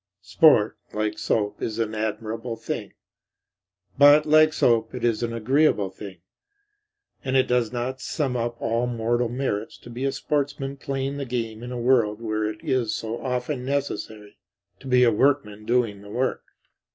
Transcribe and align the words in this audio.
Sport, 0.23 0.79
like 0.93 1.19
soap, 1.19 1.61
is 1.61 1.77
an 1.77 1.93
admirable 1.93 2.55
thing, 2.55 2.93
but, 3.99 4.25
like 4.25 4.51
soap, 4.51 4.95
it 4.95 5.05
is 5.05 5.21
an 5.21 5.31
agreeable 5.31 5.91
thing. 5.91 6.21
And 7.23 7.35
it 7.35 7.45
does 7.47 7.71
not 7.71 8.01
sum 8.01 8.35
up 8.35 8.59
all 8.59 8.87
mortal 8.87 9.29
merits 9.29 9.77
to 9.77 9.91
be 9.91 10.03
a 10.05 10.11
sportsman 10.11 10.77
playing 10.77 11.17
the 11.17 11.25
game 11.25 11.61
in 11.61 11.71
a 11.71 11.77
world 11.79 12.19
where 12.19 12.45
it 12.45 12.63
is 12.63 12.95
so 12.95 13.21
often 13.23 13.63
necessary 13.63 14.39
to 14.79 14.87
be 14.87 15.03
a 15.03 15.11
workman 15.11 15.65
doing 15.67 16.01
the 16.01 16.09
work. 16.09 16.45